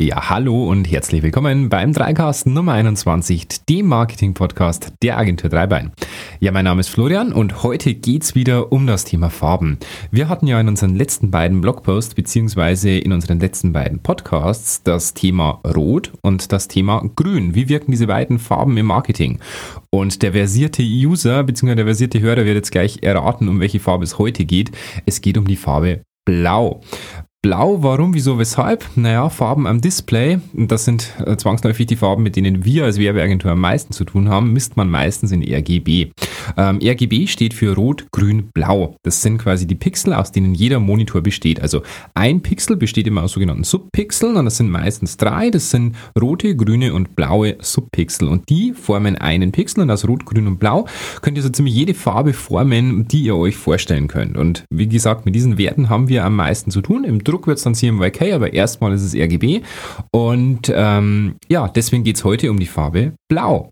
Ja, 0.00 0.28
hallo 0.28 0.68
und 0.68 0.90
herzlich 0.90 1.22
willkommen 1.22 1.68
beim 1.68 1.92
Dreicast 1.92 2.48
Nummer 2.48 2.72
21, 2.72 3.46
dem 3.68 3.86
Marketing-Podcast 3.86 4.92
der 5.04 5.16
Agentur 5.16 5.48
Dreibein. 5.48 5.92
Ja, 6.40 6.50
mein 6.50 6.64
Name 6.64 6.80
ist 6.80 6.88
Florian 6.88 7.32
und 7.32 7.62
heute 7.62 7.94
geht's 7.94 8.34
wieder 8.34 8.72
um 8.72 8.88
das 8.88 9.04
Thema 9.04 9.30
Farben. 9.30 9.78
Wir 10.10 10.28
hatten 10.28 10.48
ja 10.48 10.58
in 10.58 10.66
unseren 10.66 10.96
letzten 10.96 11.30
beiden 11.30 11.60
Blogposts 11.60 12.16
beziehungsweise 12.16 12.90
in 12.90 13.12
unseren 13.12 13.38
letzten 13.38 13.72
beiden 13.72 14.00
Podcasts 14.00 14.82
das 14.82 15.14
Thema 15.14 15.60
Rot 15.64 16.10
und 16.22 16.50
das 16.50 16.66
Thema 16.66 17.08
Grün. 17.14 17.54
Wie 17.54 17.68
wirken 17.68 17.92
diese 17.92 18.08
beiden 18.08 18.40
Farben 18.40 18.76
im 18.76 18.86
Marketing? 18.86 19.38
Und 19.90 20.22
der 20.22 20.32
versierte 20.32 20.82
User 20.82 21.44
beziehungsweise 21.44 21.76
der 21.76 21.84
versierte 21.84 22.18
Hörer 22.18 22.44
wird 22.44 22.56
jetzt 22.56 22.72
gleich 22.72 23.04
erraten, 23.04 23.48
um 23.48 23.60
welche 23.60 23.78
Farbe 23.78 24.02
es 24.02 24.18
heute 24.18 24.44
geht. 24.44 24.72
Es 25.06 25.20
geht 25.20 25.38
um 25.38 25.46
die 25.46 25.54
Farbe 25.54 26.02
Blau. 26.24 26.80
Blau, 27.44 27.82
warum, 27.82 28.14
wieso, 28.14 28.38
weshalb? 28.38 28.86
Naja, 28.96 29.28
Farben 29.28 29.66
am 29.66 29.82
Display, 29.82 30.38
das 30.54 30.86
sind 30.86 31.12
äh, 31.26 31.36
zwangsläufig 31.36 31.84
die 31.84 31.96
Farben, 31.96 32.22
mit 32.22 32.36
denen 32.36 32.64
wir 32.64 32.86
als 32.86 32.98
Werbeagentur 32.98 33.50
am 33.50 33.60
meisten 33.60 33.92
zu 33.92 34.06
tun 34.06 34.30
haben, 34.30 34.54
misst 34.54 34.78
man 34.78 34.88
meistens 34.88 35.30
in 35.30 35.42
RGB. 35.42 36.12
Ähm, 36.56 36.78
RGB 36.82 37.26
steht 37.26 37.54
für 37.54 37.74
Rot, 37.74 38.06
Grün, 38.12 38.50
Blau. 38.52 38.96
Das 39.02 39.22
sind 39.22 39.38
quasi 39.38 39.66
die 39.66 39.74
Pixel, 39.74 40.12
aus 40.12 40.32
denen 40.32 40.54
jeder 40.54 40.80
Monitor 40.80 41.22
besteht. 41.22 41.60
Also 41.60 41.82
ein 42.14 42.40
Pixel 42.42 42.76
besteht 42.76 43.06
immer 43.06 43.22
aus 43.22 43.32
sogenannten 43.32 43.64
Subpixeln 43.64 44.36
und 44.36 44.44
das 44.44 44.56
sind 44.56 44.70
meistens 44.70 45.16
drei. 45.16 45.50
Das 45.50 45.70
sind 45.70 45.96
rote, 46.20 46.56
grüne 46.56 46.94
und 46.94 47.16
blaue 47.16 47.56
Subpixel 47.60 48.28
und 48.28 48.48
die 48.48 48.72
formen 48.72 49.16
einen 49.16 49.52
Pixel 49.52 49.82
und 49.82 49.90
aus 49.90 50.06
Rot, 50.06 50.24
Grün 50.24 50.46
und 50.46 50.58
Blau 50.58 50.86
könnt 51.22 51.36
ihr 51.36 51.42
so 51.42 51.48
ziemlich 51.48 51.74
jede 51.74 51.94
Farbe 51.94 52.32
formen, 52.32 53.08
die 53.08 53.24
ihr 53.24 53.36
euch 53.36 53.56
vorstellen 53.56 54.08
könnt. 54.08 54.36
Und 54.36 54.64
wie 54.70 54.88
gesagt, 54.88 55.24
mit 55.24 55.34
diesen 55.34 55.58
Werten 55.58 55.88
haben 55.88 56.08
wir 56.08 56.24
am 56.24 56.36
meisten 56.36 56.70
zu 56.70 56.80
tun. 56.80 57.04
Im 57.04 57.24
Druck 57.24 57.46
wird 57.46 57.58
es 57.58 57.64
dann 57.64 57.74
CMYK, 57.74 58.34
aber 58.34 58.52
erstmal 58.52 58.92
ist 58.92 59.02
es 59.02 59.14
RGB. 59.14 59.62
Und 60.12 60.72
ähm, 60.74 61.34
ja, 61.48 61.68
deswegen 61.68 62.04
geht 62.04 62.16
es 62.16 62.24
heute 62.24 62.50
um 62.50 62.58
die 62.58 62.66
Farbe 62.66 63.12
Blau. 63.34 63.70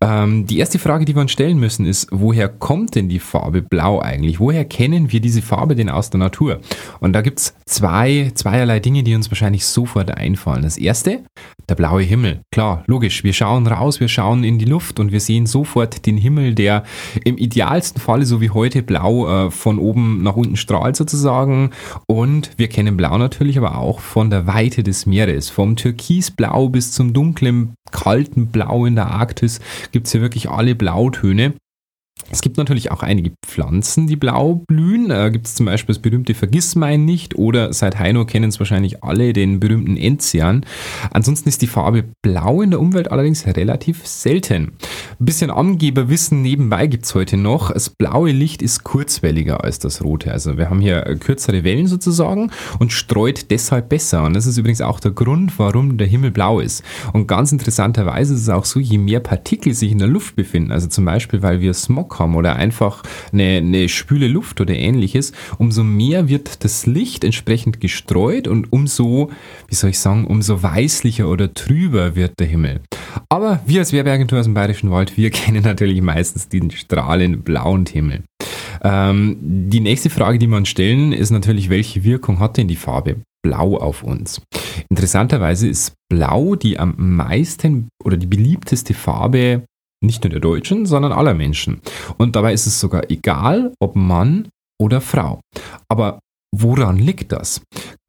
Ähm, 0.00 0.44
die 0.44 0.58
erste 0.58 0.80
Frage, 0.80 1.04
die 1.04 1.14
wir 1.14 1.22
uns 1.22 1.30
stellen 1.30 1.60
müssen, 1.60 1.86
ist, 1.86 2.08
woher 2.10 2.48
kommt 2.48 2.96
denn 2.96 3.08
die 3.08 3.20
Farbe 3.20 3.62
Blau 3.62 4.00
eigentlich? 4.00 4.40
Woher 4.40 4.64
kennen 4.64 5.12
wir 5.12 5.20
diese 5.20 5.40
Farbe 5.40 5.76
denn 5.76 5.88
aus 5.88 6.10
der 6.10 6.18
Natur? 6.18 6.60
Und 6.98 7.12
da 7.12 7.20
gibt 7.20 7.38
es 7.38 7.54
zwei, 7.64 8.32
zweierlei 8.34 8.80
Dinge, 8.80 9.04
die 9.04 9.14
uns 9.14 9.30
wahrscheinlich 9.30 9.66
sofort 9.66 10.10
einfallen. 10.10 10.62
Das 10.62 10.78
erste, 10.78 11.22
der 11.68 11.76
blaue 11.76 12.02
Himmel. 12.02 12.40
Klar, 12.52 12.82
logisch. 12.88 13.22
Wir 13.22 13.32
schauen 13.32 13.68
raus, 13.68 14.00
wir 14.00 14.08
schauen 14.08 14.42
in 14.42 14.58
die 14.58 14.64
Luft 14.64 14.98
und 14.98 15.12
wir 15.12 15.20
sehen 15.20 15.46
sofort 15.46 16.06
den 16.06 16.16
Himmel, 16.16 16.56
der 16.56 16.82
im 17.24 17.38
idealsten 17.38 18.00
Falle, 18.00 18.26
so 18.26 18.40
wie 18.40 18.50
heute, 18.50 18.82
blau 18.82 19.46
äh, 19.46 19.50
von 19.52 19.78
oben 19.78 20.24
nach 20.24 20.34
unten 20.34 20.56
strahlt 20.56 20.96
sozusagen. 20.96 21.70
Und 22.08 22.50
wir 22.56 22.68
kennen 22.68 22.96
Blau 22.96 23.16
natürlich 23.16 23.58
aber 23.58 23.78
auch 23.78 24.00
von 24.00 24.28
der 24.28 24.48
Weite 24.48 24.82
des 24.82 25.06
Meeres. 25.06 25.50
Vom 25.50 25.76
Türkisblau 25.76 26.68
bis 26.68 26.90
zum 26.90 27.12
dunklen, 27.12 27.74
kalten 27.92 28.48
Blau 28.48 28.86
in 28.86 28.96
der 28.96 29.03
Arktis 29.10 29.60
gibt 29.92 30.06
es 30.06 30.12
hier 30.12 30.20
wirklich 30.20 30.48
alle 30.48 30.74
Blautöne. 30.74 31.54
Es 32.30 32.40
gibt 32.40 32.56
natürlich 32.56 32.90
auch 32.90 33.02
einige 33.02 33.32
Pflanzen, 33.44 34.06
die 34.06 34.16
blau 34.16 34.62
blühen. 34.66 35.08
Da 35.08 35.28
gibt 35.28 35.46
es 35.46 35.56
zum 35.56 35.66
Beispiel 35.66 35.94
das 35.94 36.02
berühmte 36.02 36.34
Vergissmein 36.34 37.04
nicht 37.04 37.36
oder 37.36 37.72
seit 37.72 37.98
Heino 37.98 38.24
kennen 38.24 38.48
es 38.48 38.58
wahrscheinlich 38.58 39.04
alle 39.04 39.32
den 39.32 39.60
berühmten 39.60 39.96
Enzian. 39.96 40.64
Ansonsten 41.10 41.48
ist 41.48 41.60
die 41.60 41.66
Farbe 41.66 42.04
blau 42.22 42.62
in 42.62 42.70
der 42.70 42.80
Umwelt 42.80 43.10
allerdings 43.10 43.46
relativ 43.46 44.06
selten. 44.06 44.72
Ein 45.20 45.24
bisschen 45.24 45.50
Angeberwissen 45.50 46.40
nebenbei 46.40 46.86
gibt 46.86 47.04
es 47.04 47.14
heute 47.14 47.36
noch. 47.36 47.72
Das 47.72 47.90
blaue 47.90 48.30
Licht 48.30 48.62
ist 48.62 48.84
kurzwelliger 48.84 49.62
als 49.62 49.78
das 49.80 50.02
rote. 50.02 50.32
Also 50.32 50.56
wir 50.56 50.70
haben 50.70 50.80
hier 50.80 51.02
kürzere 51.20 51.62
Wellen 51.62 51.88
sozusagen 51.88 52.50
und 52.78 52.92
streut 52.92 53.50
deshalb 53.50 53.88
besser. 53.88 54.24
Und 54.24 54.34
das 54.34 54.46
ist 54.46 54.56
übrigens 54.56 54.80
auch 54.80 54.98
der 54.98 55.10
Grund, 55.10 55.58
warum 55.58 55.98
der 55.98 56.06
Himmel 56.06 56.30
blau 56.30 56.60
ist. 56.60 56.84
Und 57.12 57.26
ganz 57.26 57.52
interessanterweise 57.52 58.34
ist 58.34 58.42
es 58.42 58.48
auch 58.48 58.64
so, 58.64 58.80
je 58.80 58.98
mehr 58.98 59.20
Partikel 59.20 59.74
sich 59.74 59.92
in 59.92 59.98
der 59.98 60.08
Luft 60.08 60.36
befinden, 60.36 60.72
also 60.72 60.88
zum 60.88 61.04
Beispiel 61.04 61.42
weil 61.42 61.60
wir 61.60 61.74
Smog 61.74 62.03
haben 62.18 62.34
oder 62.34 62.56
einfach 62.56 63.02
eine, 63.32 63.58
eine 63.58 63.88
spüle 63.88 64.28
Luft 64.28 64.60
oder 64.60 64.74
ähnliches, 64.74 65.32
umso 65.58 65.84
mehr 65.84 66.28
wird 66.28 66.64
das 66.64 66.86
Licht 66.86 67.24
entsprechend 67.24 67.80
gestreut 67.80 68.48
und 68.48 68.72
umso, 68.72 69.30
wie 69.68 69.74
soll 69.74 69.90
ich 69.90 69.98
sagen, 69.98 70.26
umso 70.26 70.62
weißlicher 70.62 71.28
oder 71.28 71.52
trüber 71.52 72.16
wird 72.16 72.38
der 72.38 72.46
Himmel. 72.46 72.80
Aber 73.28 73.60
wir 73.66 73.80
als 73.80 73.92
Werbeagentur 73.92 74.38
aus 74.40 74.46
dem 74.46 74.54
Bayerischen 74.54 74.90
Wald, 74.90 75.16
wir 75.16 75.30
kennen 75.30 75.62
natürlich 75.62 76.02
meistens 76.02 76.48
den 76.48 76.70
strahlend 76.70 77.44
blauen 77.44 77.86
Himmel. 77.86 78.22
Ähm, 78.82 79.36
die 79.40 79.80
nächste 79.80 80.10
Frage, 80.10 80.38
die 80.38 80.46
man 80.46 80.66
stellen, 80.66 81.12
ist 81.12 81.30
natürlich, 81.30 81.70
welche 81.70 82.04
Wirkung 82.04 82.38
hat 82.38 82.56
denn 82.56 82.68
die 82.68 82.76
Farbe 82.76 83.16
Blau 83.42 83.76
auf 83.76 84.02
uns? 84.02 84.40
Interessanterweise 84.88 85.68
ist 85.68 85.94
Blau 86.10 86.54
die 86.54 86.78
am 86.78 86.94
meisten 86.96 87.88
oder 88.02 88.16
die 88.16 88.26
beliebteste 88.26 88.94
Farbe 88.94 89.64
nicht 90.04 90.24
nur 90.24 90.30
der 90.30 90.40
Deutschen, 90.40 90.86
sondern 90.86 91.12
aller 91.12 91.34
Menschen. 91.34 91.80
Und 92.18 92.36
dabei 92.36 92.52
ist 92.52 92.66
es 92.66 92.80
sogar 92.80 93.10
egal, 93.10 93.72
ob 93.80 93.96
Mann 93.96 94.48
oder 94.80 95.00
Frau. 95.00 95.40
Aber 95.88 96.18
woran 96.54 96.98
liegt 96.98 97.32
das? 97.32 97.62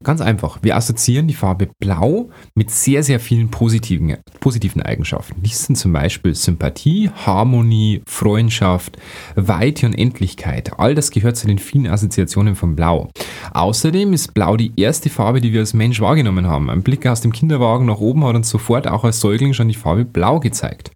Ganz 0.04 0.20
einfach, 0.20 0.58
wir 0.62 0.76
assoziieren 0.76 1.26
die 1.26 1.34
Farbe 1.34 1.68
Blau 1.80 2.30
mit 2.54 2.70
sehr, 2.70 3.02
sehr 3.02 3.18
vielen 3.18 3.50
positiven, 3.50 4.18
positiven 4.40 4.82
Eigenschaften. 4.82 5.42
Dies 5.42 5.64
sind 5.64 5.76
zum 5.76 5.92
Beispiel 5.92 6.34
Sympathie, 6.34 7.10
Harmonie, 7.24 8.02
Freundschaft, 8.06 8.98
Weite 9.34 9.86
und 9.86 9.94
Endlichkeit. 9.94 10.78
All 10.78 10.94
das 10.94 11.10
gehört 11.10 11.36
zu 11.36 11.48
den 11.48 11.58
vielen 11.58 11.88
Assoziationen 11.88 12.54
von 12.54 12.76
Blau. 12.76 13.08
Außerdem 13.52 14.12
ist 14.12 14.32
Blau 14.34 14.56
die 14.56 14.72
erste 14.76 15.10
Farbe, 15.10 15.40
die 15.40 15.52
wir 15.52 15.60
als 15.60 15.74
Mensch 15.74 16.00
wahrgenommen 16.00 16.46
haben. 16.46 16.70
Ein 16.70 16.82
Blick 16.82 17.06
aus 17.06 17.22
dem 17.22 17.32
Kinderwagen 17.32 17.86
nach 17.86 17.98
oben 17.98 18.24
hat 18.24 18.36
uns 18.36 18.48
sofort 18.48 18.86
auch 18.86 19.02
als 19.02 19.20
Säugling 19.20 19.54
schon 19.54 19.68
die 19.68 19.74
Farbe 19.74 20.04
Blau 20.04 20.38
gezeigt. 20.38 20.92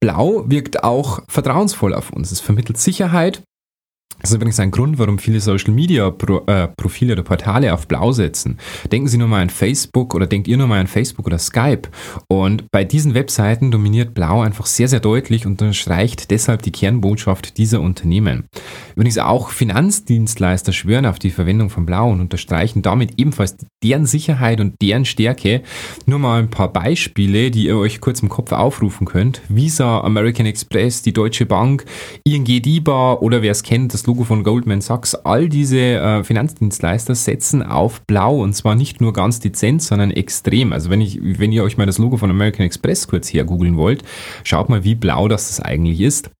Blau 0.00 0.44
wirkt 0.48 0.84
auch 0.84 1.20
vertrauensvoll 1.28 1.94
auf 1.94 2.10
uns. 2.10 2.30
Es 2.30 2.40
vermittelt 2.40 2.78
Sicherheit 2.78 3.42
das 4.26 4.30
ist 4.30 4.36
übrigens 4.36 4.58
ein 4.58 4.70
Grund, 4.72 4.98
warum 4.98 5.18
viele 5.18 5.40
Social 5.40 5.72
Media 5.72 6.10
Pro, 6.10 6.42
äh, 6.46 6.68
Profile 6.76 7.12
oder 7.12 7.22
Portale 7.22 7.72
auf 7.72 7.86
Blau 7.86 8.12
setzen. 8.12 8.58
Denken 8.90 9.08
Sie 9.08 9.18
nur 9.18 9.28
mal 9.28 9.42
an 9.42 9.50
Facebook 9.50 10.14
oder 10.14 10.26
denkt 10.26 10.48
ihr 10.48 10.56
nur 10.56 10.66
mal 10.66 10.80
an 10.80 10.86
Facebook 10.86 11.26
oder 11.26 11.38
Skype. 11.38 11.82
Und 12.28 12.64
bei 12.72 12.82
diesen 12.82 13.14
Webseiten 13.14 13.70
dominiert 13.70 14.14
Blau 14.14 14.40
einfach 14.40 14.66
sehr, 14.66 14.88
sehr 14.88 15.00
deutlich 15.00 15.44
und 15.46 15.62
unterstreicht 15.62 16.30
deshalb 16.30 16.62
die 16.62 16.72
Kernbotschaft 16.72 17.58
dieser 17.58 17.80
Unternehmen. 17.82 18.46
Übrigens 18.96 19.18
auch 19.18 19.50
Finanzdienstleister 19.50 20.72
schwören 20.72 21.06
auf 21.06 21.18
die 21.18 21.30
Verwendung 21.30 21.68
von 21.68 21.86
Blau 21.86 22.10
und 22.10 22.20
unterstreichen 22.20 22.82
damit 22.82 23.12
ebenfalls 23.18 23.56
deren 23.84 24.06
Sicherheit 24.06 24.60
und 24.60 24.80
deren 24.80 25.04
Stärke. 25.04 25.62
Nur 26.06 26.18
mal 26.18 26.40
ein 26.40 26.50
paar 26.50 26.72
Beispiele, 26.72 27.50
die 27.50 27.66
ihr 27.66 27.76
euch 27.76 28.00
kurz 28.00 28.22
im 28.22 28.28
Kopf 28.28 28.52
aufrufen 28.52 29.06
könnt. 29.06 29.42
Visa, 29.48 30.00
American 30.00 30.46
Express, 30.46 31.02
die 31.02 31.12
Deutsche 31.12 31.46
Bank, 31.46 31.84
ING 32.24 32.44
DIBA 32.44 33.14
oder 33.20 33.42
wer 33.42 33.52
es 33.52 33.62
kennt, 33.62 33.94
das 33.96 34.06
Logo 34.06 34.24
von 34.24 34.44
Goldman 34.44 34.82
Sachs, 34.82 35.14
all 35.14 35.48
diese 35.48 35.78
äh, 35.78 36.22
Finanzdienstleister 36.22 37.14
setzen 37.14 37.62
auf 37.62 38.02
Blau 38.02 38.42
und 38.42 38.52
zwar 38.52 38.74
nicht 38.74 39.00
nur 39.00 39.14
ganz 39.14 39.40
dezent, 39.40 39.80
sondern 39.80 40.10
extrem. 40.10 40.74
Also 40.74 40.90
wenn 40.90 41.00
ich, 41.00 41.18
wenn 41.22 41.50
ihr 41.50 41.64
euch 41.64 41.78
mal 41.78 41.86
das 41.86 41.96
Logo 41.96 42.18
von 42.18 42.28
American 42.28 42.66
Express 42.66 43.08
kurz 43.08 43.32
hergoogeln 43.32 43.78
wollt, 43.78 44.02
schaut 44.44 44.68
mal, 44.68 44.84
wie 44.84 44.94
blau 44.94 45.28
das, 45.28 45.48
das 45.48 45.60
eigentlich 45.60 46.02
ist. 46.02 46.30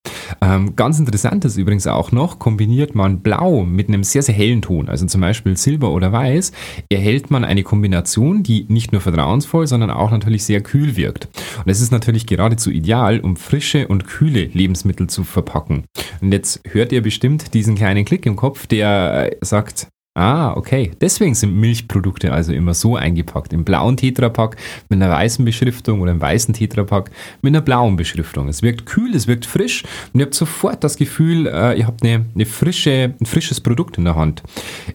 Ähm, 0.43 0.77
ganz 0.77 0.99
interessant 0.99 1.47
ist 1.47 1.57
übrigens 1.57 1.87
auch 1.87 2.13
noch, 2.13 2.39
kombiniert 2.39 2.95
man 2.95 3.21
Blau 3.21 3.65
mit 3.65 3.89
einem 3.89 4.05
sehr, 4.05 4.23
sehr 4.23 4.35
hellen 4.35 4.61
Ton, 4.61 4.89
also 4.89 5.07
zum 5.07 5.21
Beispiel 5.23 5.57
Silber 5.57 5.93
oder 5.93 6.13
Weiß, 6.13 6.53
erhält 6.91 7.31
man 7.31 7.45
eine 7.45 7.63
Kombination, 7.63 8.43
die 8.43 8.67
nicht 8.69 8.93
nur 8.93 9.01
vertrauensvoll, 9.01 9.67
sondern 9.67 9.91
auch 9.91 10.11
natürlich 10.11 10.45
sehr 10.45 10.61
kühl 10.61 10.97
wirkt. 10.97 11.29
Und 11.65 11.71
es 11.71 11.81
ist 11.81 11.93
natürlich 11.93 12.27
geradezu 12.27 12.71
ideal, 12.71 13.21
um 13.21 13.37
frische 13.37 13.89
und 13.89 14.07
kühle 14.07 14.45
Lebensmittel 14.53 15.07
zu 15.07 15.25
verpacken. 15.25 15.85
Und 16.21 16.33
jetzt 16.33 16.61
hört 16.69 16.93
ihr 16.93 17.03
bestimmt, 17.03 17.46
diesen 17.55 17.75
kleinen 17.75 18.05
Klick 18.05 18.27
im 18.27 18.37
Kopf, 18.37 18.67
der 18.67 19.31
äh, 19.33 19.37
sagt, 19.41 19.89
Ah, 20.17 20.55
okay. 20.57 20.93
Deswegen 20.99 21.35
sind 21.35 21.55
Milchprodukte 21.57 22.33
also 22.33 22.55
immer 22.55 22.73
so 22.73 22.97
eingepackt. 22.97 23.53
Im 23.53 23.65
blauen 23.65 23.99
Tetrapack 23.99 24.57
mit 24.89 25.03
einer 25.03 25.13
weißen 25.13 25.45
Beschriftung 25.45 26.01
oder 26.01 26.11
im 26.11 26.23
weißen 26.23 26.55
Tetrapack 26.55 27.11
mit 27.43 27.51
einer 27.51 27.61
blauen 27.61 27.97
Beschriftung. 27.97 28.49
Es 28.49 28.63
wirkt 28.63 28.87
kühl, 28.87 29.15
es 29.15 29.27
wirkt 29.27 29.45
frisch 29.45 29.85
und 30.15 30.21
ihr 30.21 30.25
habt 30.25 30.35
sofort 30.35 30.83
das 30.83 30.97
Gefühl, 30.97 31.47
äh, 31.47 31.79
ihr 31.79 31.87
habt 31.87 32.03
eine, 32.03 32.25
eine 32.35 32.47
frische, 32.47 33.15
ein 33.21 33.27
frisches 33.27 33.61
Produkt 33.61 33.99
in 33.99 34.07
der 34.07 34.17
Hand. 34.17 34.43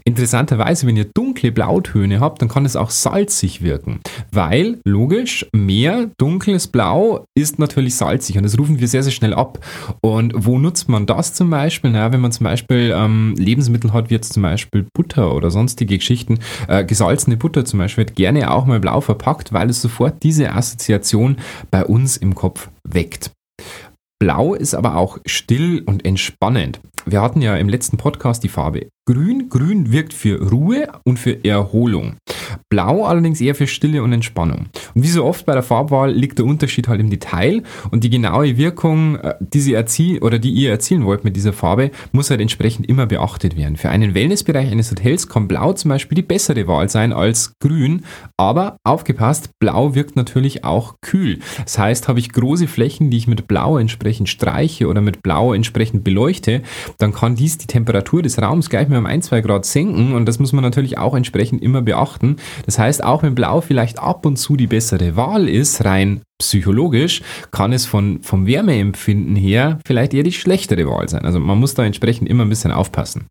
Interessanterweise, 0.06 0.88
wenn 0.88 0.98
ihr 0.98 1.06
dunkle 1.06 1.52
Blautöne 1.52 2.20
habt, 2.20 2.42
dann 2.42 2.50
kann 2.50 2.66
es 2.66 2.76
auch 2.76 2.90
salzig 2.90 3.62
wirken. 3.62 4.00
Weil, 4.32 4.80
logisch, 4.86 5.46
mehr 5.54 6.10
dunkles 6.18 6.66
Blau 6.66 7.26
ist 7.38 7.60
natürlich 7.60 7.94
salzig 7.94 8.38
und 8.38 8.44
das 8.44 8.58
rufen 8.58 8.80
wir 8.80 8.88
sehr, 8.88 9.04
sehr 9.04 9.12
schnell 9.12 9.36
ab. 9.36 9.64
Und 10.02 10.34
wo 10.36 10.58
nutzt 10.58 10.90
man 10.90 11.06
das 11.06 11.36
zum 11.36 11.52
Beispiel? 11.52 11.92
Naja, 11.92 12.12
wenn 12.12 12.22
man 12.22 12.32
zum 12.32 12.46
Beispiel 12.46 12.92
ähm, 12.96 13.36
Lebensmittel 13.38 13.94
hat, 13.94 14.10
wie 14.10 14.16
jetzt 14.16 14.34
zum 14.34 14.42
Beispiel 14.42 14.88
Butter 14.96 15.11
Butter 15.12 15.36
oder 15.36 15.52
sonstige 15.52 15.98
Geschichten. 15.98 16.40
Äh, 16.68 16.86
gesalzene 16.86 17.38
Butter 17.38 17.66
zum 17.66 17.80
Beispiel 17.80 18.06
wird 18.06 18.16
gerne 18.16 18.52
auch 18.52 18.66
mal 18.66 18.80
blau 18.80 19.02
verpackt, 19.02 19.52
weil 19.54 19.70
es 19.70 19.82
sofort 19.82 20.24
diese 20.24 20.54
Assoziation 20.54 21.38
bei 21.70 21.86
uns 21.86 22.18
im 22.18 22.34
Kopf 22.34 22.70
weckt. 22.84 23.32
Blau 24.22 24.54
ist 24.54 24.76
aber 24.76 24.98
auch 24.98 25.18
still 25.26 25.82
und 25.84 26.06
entspannend. 26.06 26.80
Wir 27.08 27.24
hatten 27.24 27.42
ja 27.42 27.56
im 27.56 27.68
letzten 27.68 27.98
Podcast 27.98 28.44
die 28.44 28.50
Farbe 28.50 28.90
Grün. 29.08 29.50
Grün 29.50 29.92
wirkt 29.92 30.14
für 30.14 30.40
Ruhe 30.52 30.88
und 31.04 31.18
für 31.18 31.44
Erholung. 31.44 32.18
Blau 32.70 33.06
allerdings 33.06 33.42
eher 33.42 33.56
für 33.56 33.66
Stille 33.66 34.04
und 34.04 34.14
Entspannung. 34.14 34.68
Und 34.94 35.04
wie 35.04 35.08
so 35.08 35.26
oft 35.26 35.48
bei 35.48 35.54
der 35.54 35.64
Farbwahl 35.64 36.12
liegt 36.12 36.38
der 36.38 36.46
Unterschied 36.46 36.88
halt 36.88 37.02
im 37.02 37.10
Detail 37.10 37.64
und 37.90 38.04
die 38.04 38.12
genaue 38.12 38.58
Wirkung, 38.58 39.16
äh, 39.16 39.34
die 39.40 39.60
sie 39.60 39.74
erzielen 39.74 40.22
oder 40.22 40.38
die 40.38 40.52
ihr 40.52 40.70
erzielen 40.70 41.06
wollt 41.06 41.24
mit 41.24 41.36
dieser 41.36 41.52
Farbe, 41.52 41.90
muss 42.12 42.30
halt 42.30 42.42
entsprechend 42.42 42.88
immer 42.88 43.08
beachtet 43.08 43.58
werden. 43.58 43.76
Für 43.76 43.90
einen 43.90 44.14
Wellnessbereich 44.14 44.72
eines 44.72 44.92
Hotels 44.92 45.28
kann 45.28 45.48
Blau 45.48 45.74
zum 45.74 45.90
Beispiel 45.90 46.16
die 46.16 46.22
bessere 46.22 46.68
Wahl 46.68 46.88
sein 46.88 47.12
als 47.12 47.54
Grün, 47.60 48.06
aber 48.38 48.78
aufgepasst, 48.84 49.50
Blau 49.60 49.96
wirkt 49.96 50.16
natürlich 50.16 50.64
auch 50.64 50.96
kühl. 51.02 51.40
Das 51.64 51.80
heißt, 51.80 52.08
habe 52.08 52.20
ich 52.20 52.32
große 52.32 52.68
Flächen, 52.68 53.10
die 53.10 53.18
ich 53.18 53.28
mit 53.28 53.48
Blau 53.48 53.78
entsprechend 53.78 54.11
streiche 54.26 54.88
oder 54.88 55.02
mit 55.02 55.24
Blau 55.24 55.54
entsprechend 55.54 56.04
beleuchte, 56.04 56.62
dann 56.98 57.14
kann 57.14 57.36
dies 57.36 57.58
die 57.58 57.68
Temperatur 57.68 58.22
des 58.22 58.42
Raums 58.42 58.70
gleich 58.70 58.90
mal 58.90 58.98
um 58.98 59.06
ein, 59.06 59.22
zwei 59.22 59.42
Grad 59.42 59.66
senken 59.66 60.14
und 60.14 60.26
das 60.26 60.40
muss 60.40 60.54
man 60.54 60.64
natürlich 60.64 60.98
auch 60.98 61.16
entsprechend 61.16 61.62
immer 61.62 61.82
beachten. 61.82 62.38
Das 62.66 62.80
heißt, 62.80 63.04
auch 63.04 63.24
wenn 63.24 63.36
Blau 63.36 63.62
vielleicht 63.62 64.00
ab 64.00 64.26
und 64.26 64.38
zu 64.38 64.56
die 64.56 64.68
bessere 64.68 65.16
Wahl 65.16 65.48
ist, 65.48 65.86
rein 65.86 66.22
psychologisch, 66.40 67.22
kann 67.52 67.72
es 67.72 67.86
von, 67.86 68.22
vom 68.24 68.48
Wärmeempfinden 68.48 69.36
her 69.36 69.80
vielleicht 69.86 70.14
eher 70.14 70.24
die 70.24 70.32
schlechtere 70.32 70.88
Wahl 70.88 71.08
sein. 71.08 71.24
Also 71.24 71.40
man 71.40 71.60
muss 71.60 71.76
da 71.76 71.86
entsprechend 71.86 72.28
immer 72.28 72.44
ein 72.44 72.50
bisschen 72.50 72.72
aufpassen. 72.72 73.28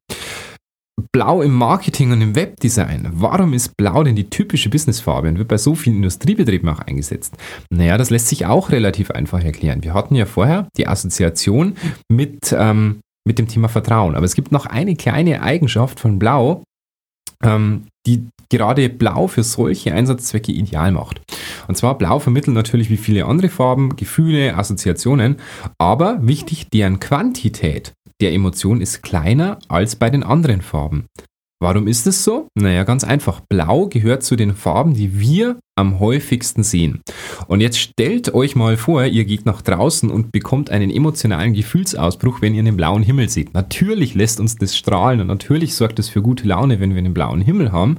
Blau 1.12 1.42
im 1.42 1.52
Marketing 1.52 2.12
und 2.12 2.20
im 2.22 2.36
Webdesign. 2.36 3.08
Warum 3.12 3.52
ist 3.52 3.76
Blau 3.76 4.04
denn 4.04 4.14
die 4.14 4.30
typische 4.30 4.70
Businessfarbe 4.70 5.28
und 5.28 5.38
wird 5.38 5.48
bei 5.48 5.58
so 5.58 5.74
vielen 5.74 5.96
Industriebetrieben 5.96 6.68
auch 6.68 6.78
eingesetzt? 6.78 7.34
Naja, 7.68 7.98
das 7.98 8.10
lässt 8.10 8.28
sich 8.28 8.46
auch 8.46 8.70
relativ 8.70 9.10
einfach 9.10 9.42
erklären. 9.42 9.82
Wir 9.82 9.92
hatten 9.92 10.14
ja 10.14 10.24
vorher 10.24 10.68
die 10.76 10.86
Assoziation 10.86 11.74
mit, 12.08 12.54
ähm, 12.56 13.00
mit 13.26 13.40
dem 13.40 13.48
Thema 13.48 13.68
Vertrauen. 13.68 14.14
Aber 14.14 14.24
es 14.24 14.36
gibt 14.36 14.52
noch 14.52 14.66
eine 14.66 14.94
kleine 14.94 15.42
Eigenschaft 15.42 15.98
von 15.98 16.20
Blau, 16.20 16.62
ähm, 17.42 17.86
die 18.06 18.28
gerade 18.48 18.88
Blau 18.88 19.26
für 19.26 19.42
solche 19.42 19.92
Einsatzzwecke 19.92 20.52
ideal 20.52 20.92
macht. 20.92 21.22
Und 21.66 21.76
zwar 21.76 21.98
Blau 21.98 22.20
vermittelt 22.20 22.54
natürlich 22.54 22.90
wie 22.90 22.96
viele 22.96 23.26
andere 23.26 23.48
Farben 23.48 23.96
Gefühle, 23.96 24.56
Assoziationen, 24.56 25.36
aber 25.78 26.18
wichtig, 26.22 26.68
deren 26.68 27.00
Quantität 27.00 27.94
der 28.20 28.32
Emotion 28.32 28.80
ist 28.80 29.02
kleiner 29.02 29.58
als 29.68 29.96
bei 29.96 30.10
den 30.10 30.22
anderen 30.22 30.62
Farben. 30.62 31.06
Warum 31.62 31.88
ist 31.88 32.06
es 32.06 32.24
so? 32.24 32.48
Naja, 32.54 32.84
ganz 32.84 33.04
einfach. 33.04 33.42
Blau 33.50 33.86
gehört 33.86 34.22
zu 34.22 34.34
den 34.34 34.54
Farben, 34.54 34.94
die 34.94 35.20
wir 35.20 35.58
am 35.78 36.00
häufigsten 36.00 36.62
sehen. 36.62 37.02
Und 37.48 37.60
jetzt 37.60 37.78
stellt 37.78 38.32
euch 38.32 38.56
mal 38.56 38.78
vor, 38.78 39.04
ihr 39.04 39.26
geht 39.26 39.44
nach 39.44 39.60
draußen 39.60 40.10
und 40.10 40.32
bekommt 40.32 40.70
einen 40.70 40.90
emotionalen 40.90 41.52
Gefühlsausbruch, 41.52 42.40
wenn 42.40 42.54
ihr 42.54 42.60
einen 42.60 42.78
blauen 42.78 43.02
Himmel 43.02 43.28
seht. 43.28 43.52
Natürlich 43.52 44.14
lässt 44.14 44.40
uns 44.40 44.56
das 44.56 44.74
strahlen 44.74 45.20
und 45.20 45.26
natürlich 45.26 45.74
sorgt 45.74 45.98
es 45.98 46.08
für 46.08 46.22
gute 46.22 46.48
Laune, 46.48 46.80
wenn 46.80 46.92
wir 46.92 46.98
einen 46.98 47.14
blauen 47.14 47.42
Himmel 47.42 47.72
haben. 47.72 47.98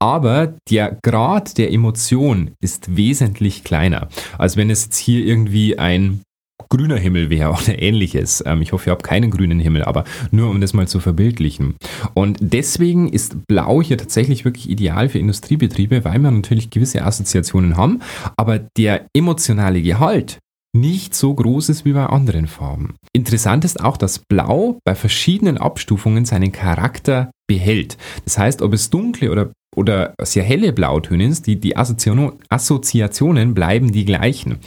Aber 0.00 0.54
der 0.68 0.98
Grad 1.02 1.58
der 1.58 1.72
Emotion 1.72 2.52
ist 2.60 2.96
wesentlich 2.96 3.62
kleiner, 3.62 4.08
als 4.36 4.56
wenn 4.56 4.68
es 4.68 4.86
jetzt 4.86 4.96
hier 4.96 5.24
irgendwie 5.24 5.78
ein 5.78 6.22
grüner 6.68 6.96
Himmel 6.96 7.30
wäre 7.30 7.50
oder 7.50 7.80
ähnliches. 7.80 8.42
Ähm, 8.46 8.62
ich 8.62 8.72
hoffe, 8.72 8.90
ihr 8.90 8.92
habt 8.92 9.02
keinen 9.02 9.30
grünen 9.30 9.60
Himmel, 9.60 9.84
aber 9.84 10.04
nur 10.30 10.50
um 10.50 10.60
das 10.60 10.72
mal 10.72 10.88
zu 10.88 11.00
verbildlichen. 11.00 11.76
Und 12.14 12.38
deswegen 12.40 13.08
ist 13.08 13.46
Blau 13.46 13.82
hier 13.82 13.98
tatsächlich 13.98 14.44
wirklich 14.44 14.70
ideal 14.70 15.08
für 15.08 15.18
Industriebetriebe, 15.18 16.04
weil 16.04 16.18
wir 16.20 16.30
natürlich 16.30 16.70
gewisse 16.70 17.04
Assoziationen 17.04 17.76
haben, 17.76 18.00
aber 18.36 18.58
der 18.58 19.06
emotionale 19.14 19.82
Gehalt 19.82 20.38
nicht 20.76 21.14
so 21.14 21.34
groß 21.34 21.70
ist 21.70 21.84
wie 21.84 21.92
bei 21.92 22.06
anderen 22.06 22.46
Farben. 22.46 22.94
Interessant 23.12 23.64
ist 23.64 23.80
auch, 23.80 23.96
dass 23.96 24.18
Blau 24.18 24.78
bei 24.84 24.94
verschiedenen 24.94 25.58
Abstufungen 25.58 26.24
seinen 26.24 26.52
Charakter 26.52 27.30
behält. 27.48 27.96
Das 28.24 28.38
heißt, 28.38 28.62
ob 28.62 28.72
es 28.72 28.90
dunkle 28.90 29.30
oder 29.30 29.52
oder 29.76 30.14
sehr 30.22 30.42
helle 30.42 30.72
Blautöne 30.72 31.26
ist, 31.26 31.46
die, 31.46 31.60
die 31.60 31.76
Assoziationen 31.76 33.54
bleiben 33.54 33.92
die 33.92 34.04
gleichen. 34.04 34.58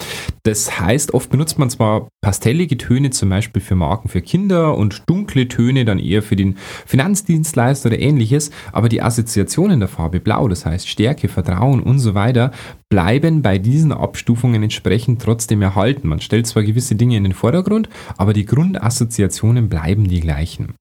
Das 0.43 0.79
heißt, 0.79 1.13
oft 1.13 1.29
benutzt 1.29 1.59
man 1.59 1.69
zwar 1.69 2.07
pastellige 2.21 2.77
Töne 2.77 3.09
zum 3.09 3.29
Beispiel 3.29 3.61
für 3.61 3.75
Marken 3.75 4.07
für 4.07 4.21
Kinder 4.21 4.77
und 4.77 5.03
dunkle 5.07 5.47
Töne 5.47 5.83
dann 5.83 5.99
eher 5.99 6.21
für 6.21 6.35
den 6.35 6.57
Finanzdienstleister 6.85 7.89
oder 7.89 7.99
ähnliches, 7.99 8.51
aber 8.71 8.87
die 8.87 9.01
Assoziationen 9.01 9.79
der 9.79 9.89
Farbe 9.89 10.19
Blau, 10.19 10.47
das 10.47 10.65
heißt 10.65 10.87
Stärke, 10.87 11.27
Vertrauen 11.27 11.81
und 11.81 11.99
so 11.99 12.13
weiter, 12.13 12.51
bleiben 12.89 13.41
bei 13.41 13.57
diesen 13.57 13.91
Abstufungen 13.91 14.63
entsprechend 14.63 15.21
trotzdem 15.21 15.61
erhalten. 15.61 16.07
Man 16.07 16.21
stellt 16.21 16.47
zwar 16.47 16.63
gewisse 16.63 16.95
Dinge 16.95 17.17
in 17.17 17.23
den 17.23 17.33
Vordergrund, 17.33 17.89
aber 18.17 18.33
die 18.33 18.45
Grundassoziationen 18.45 19.69
bleiben 19.69 20.07
die 20.07 20.21
gleichen. 20.21 20.75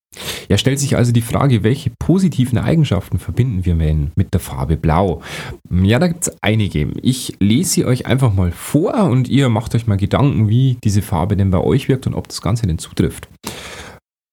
Ja, 0.49 0.59
stellt 0.59 0.79
sich 0.79 0.97
also 0.97 1.13
die 1.13 1.23
Frage, 1.23 1.63
welche 1.63 1.91
positiven 1.99 2.59
Eigenschaften 2.59 3.19
verbinden 3.19 3.65
wir 3.65 3.75
mit 3.75 4.33
der 4.33 4.41
Farbe 4.41 4.77
Blau? 4.77 5.23
Ja, 5.71 5.99
da 5.99 6.09
gibt 6.09 6.27
es 6.27 6.37
einige. 6.43 6.93
Ich 7.03 7.37
lese 7.41 7.71
sie 7.71 7.85
euch 7.85 8.07
einfach 8.07 8.33
mal 8.33 8.53
vor 8.53 8.95
und 9.05 9.29
ihr 9.29 9.49
macht 9.49 9.75
euch 9.75 9.87
mal 9.87 9.97
Gedanken, 9.97 10.49
wie 10.49 10.79
diese 10.83 11.03
Farbe 11.03 11.37
denn 11.37 11.51
bei 11.51 11.59
euch 11.59 11.89
wirkt 11.89 12.07
und 12.07 12.15
ob 12.15 12.29
das 12.29 12.43
Ganze 12.43 12.67
denn 12.67 12.79
zutrifft. 12.79 13.29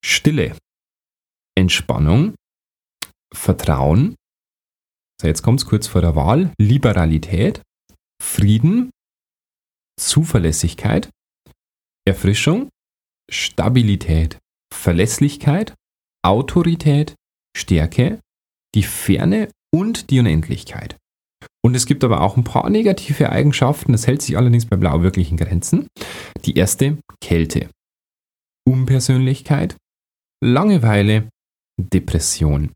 Stille, 0.03 0.55
Entspannung, 1.57 2.33
Vertrauen, 3.33 4.15
so 5.21 5.27
jetzt 5.27 5.43
kommt 5.43 5.61
es 5.61 5.65
kurz 5.65 5.87
vor 5.87 6.01
der 6.01 6.15
Wahl, 6.15 6.51
Liberalität, 6.59 7.61
Frieden, 8.21 8.91
Zuverlässigkeit, 9.99 11.09
Erfrischung, 12.05 12.69
Stabilität, 13.31 14.37
Verlässlichkeit, 14.73 15.73
Autorität, 16.23 17.15
Stärke, 17.56 18.19
die 18.73 18.83
Ferne 18.83 19.50
und 19.73 20.09
die 20.09 20.19
Unendlichkeit. 20.19 20.97
Und 21.63 21.75
es 21.75 21.85
gibt 21.85 22.03
aber 22.03 22.21
auch 22.21 22.38
ein 22.38 22.44
paar 22.44 22.69
negative 22.69 23.31
Eigenschaften, 23.31 23.91
das 23.91 24.07
hält 24.07 24.21
sich 24.21 24.38
allerdings 24.38 24.65
bei 24.65 24.75
Blau 24.75 25.01
wirklich 25.01 25.31
in 25.31 25.38
Grenzen. 25.38 25.88
Die 26.45 26.56
erste, 26.56 26.97
Kälte, 27.21 27.69
Unpersönlichkeit, 28.67 29.75
Langeweile, 30.44 31.29
Depression. 31.81 32.71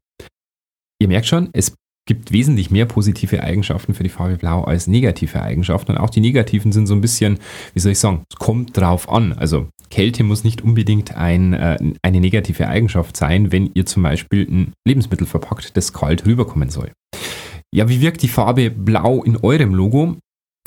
Ihr 1.01 1.07
merkt 1.07 1.27
schon, 1.27 1.49
es 1.53 1.75
gibt 2.07 2.31
wesentlich 2.31 2.71
mehr 2.71 2.87
positive 2.87 3.43
Eigenschaften 3.43 3.93
für 3.93 4.01
die 4.01 4.09
Farbe 4.09 4.37
Blau 4.37 4.63
als 4.63 4.87
negative 4.87 5.41
Eigenschaften. 5.43 5.91
Und 5.91 5.97
auch 5.99 6.09
die 6.09 6.21
negativen 6.21 6.71
sind 6.71 6.87
so 6.87 6.95
ein 6.95 7.01
bisschen, 7.01 7.37
wie 7.73 7.79
soll 7.79 7.91
ich 7.91 7.99
sagen, 7.99 8.23
es 8.31 8.37
kommt 8.37 8.75
drauf 8.75 9.07
an. 9.09 9.33
Also 9.33 9.69
Kälte 9.89 10.23
muss 10.23 10.43
nicht 10.43 10.61
unbedingt 10.61 11.15
ein, 11.15 11.53
äh, 11.53 11.77
eine 12.01 12.19
negative 12.19 12.67
Eigenschaft 12.67 13.17
sein, 13.17 13.51
wenn 13.51 13.71
ihr 13.73 13.85
zum 13.85 14.03
Beispiel 14.03 14.47
ein 14.49 14.73
Lebensmittel 14.85 15.27
verpackt, 15.27 15.75
das 15.75 15.93
kalt 15.93 16.25
rüberkommen 16.25 16.69
soll. 16.69 16.91
Ja, 17.71 17.87
wie 17.89 18.01
wirkt 18.01 18.21
die 18.21 18.27
Farbe 18.27 18.71
Blau 18.71 19.23
in 19.23 19.37
eurem 19.37 19.73
Logo? 19.73 20.17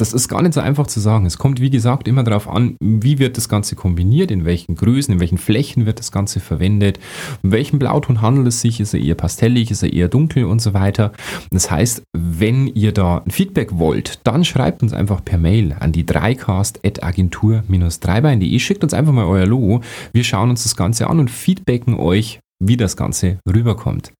Das 0.02 0.12
ist 0.12 0.26
gar 0.26 0.42
nicht 0.42 0.54
so 0.54 0.60
einfach 0.60 0.88
zu 0.88 0.98
sagen. 0.98 1.26
Es 1.26 1.38
kommt, 1.38 1.60
wie 1.60 1.70
gesagt, 1.70 2.08
immer 2.08 2.24
darauf 2.24 2.48
an, 2.48 2.74
wie 2.80 3.20
wird 3.20 3.36
das 3.36 3.48
Ganze 3.48 3.76
kombiniert, 3.76 4.32
in 4.32 4.44
welchen 4.44 4.74
Größen, 4.74 5.14
in 5.14 5.20
welchen 5.20 5.38
Flächen 5.38 5.86
wird 5.86 6.00
das 6.00 6.10
Ganze 6.10 6.40
verwendet, 6.40 6.98
um 7.44 7.52
welchen 7.52 7.78
Blauton 7.78 8.20
handelt 8.20 8.48
es 8.48 8.60
sich, 8.60 8.80
ist 8.80 8.94
er 8.94 9.00
eher 9.00 9.14
pastellig, 9.14 9.70
ist 9.70 9.84
er 9.84 9.92
eher 9.92 10.08
dunkel 10.08 10.46
und 10.46 10.60
so 10.60 10.74
weiter. 10.74 11.12
Das 11.52 11.70
heißt, 11.70 12.02
wenn 12.18 12.66
ihr 12.66 12.90
da 12.90 13.18
ein 13.18 13.30
Feedback 13.30 13.78
wollt, 13.78 14.18
dann 14.24 14.44
schreibt 14.44 14.82
uns 14.82 14.92
einfach 14.92 15.24
per 15.24 15.38
Mail 15.38 15.76
an 15.78 15.92
die 15.92 16.02
3cast.agentur-dreibein.de, 16.02 18.58
schickt 18.58 18.82
uns 18.82 18.94
einfach 18.94 19.12
mal 19.12 19.26
euer 19.26 19.46
Logo. 19.46 19.82
Wir 20.12 20.24
schauen 20.24 20.50
uns 20.50 20.64
das 20.64 20.74
Ganze 20.74 21.06
an 21.06 21.20
und 21.20 21.30
feedbacken 21.30 21.94
euch, 21.94 22.40
wie 22.58 22.76
das 22.76 22.96
Ganze 22.96 23.38
rüberkommt. 23.48 24.10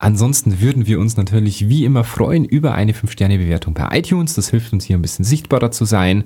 Ansonsten 0.00 0.60
würden 0.60 0.86
wir 0.86 1.00
uns 1.00 1.16
natürlich 1.16 1.68
wie 1.68 1.84
immer 1.84 2.04
freuen 2.04 2.44
über 2.44 2.74
eine 2.74 2.92
5-Sterne-Bewertung 2.92 3.74
bei 3.74 3.98
iTunes. 3.98 4.34
Das 4.34 4.50
hilft 4.50 4.72
uns 4.72 4.84
hier 4.84 4.96
ein 4.96 5.02
bisschen 5.02 5.24
sichtbarer 5.24 5.72
zu 5.72 5.84
sein. 5.84 6.22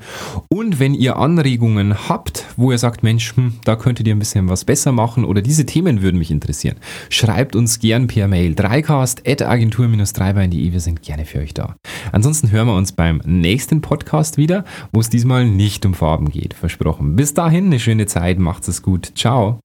Und 0.50 0.78
wenn 0.78 0.92
ihr 0.92 1.16
Anregungen 1.16 2.06
habt, 2.08 2.44
wo 2.56 2.70
ihr 2.70 2.76
sagt, 2.76 3.02
Mensch, 3.02 3.34
hm, 3.34 3.54
da 3.64 3.76
könntet 3.76 4.06
ihr 4.06 4.14
ein 4.14 4.18
bisschen 4.18 4.50
was 4.50 4.66
besser 4.66 4.92
machen 4.92 5.24
oder 5.24 5.40
diese 5.40 5.64
Themen 5.64 6.02
würden 6.02 6.18
mich 6.18 6.30
interessieren, 6.30 6.76
schreibt 7.08 7.56
uns 7.56 7.78
gern 7.78 8.08
per 8.08 8.28
Mail 8.28 8.52
3cast.agentur-3bein.de. 8.52 10.72
Wir 10.72 10.80
sind 10.80 11.00
gerne 11.00 11.24
für 11.24 11.38
euch 11.38 11.54
da. 11.54 11.76
Ansonsten 12.12 12.50
hören 12.50 12.66
wir 12.66 12.76
uns 12.76 12.92
beim 12.92 13.22
nächsten 13.24 13.80
Podcast 13.80 14.36
wieder, 14.36 14.66
wo 14.92 15.00
es 15.00 15.08
diesmal 15.08 15.46
nicht 15.46 15.86
um 15.86 15.94
Farben 15.94 16.28
geht. 16.28 16.52
Versprochen. 16.52 17.16
Bis 17.16 17.32
dahin, 17.32 17.64
eine 17.66 17.80
schöne 17.80 18.04
Zeit, 18.04 18.38
macht's 18.38 18.68
es 18.68 18.82
gut. 18.82 19.12
Ciao. 19.14 19.61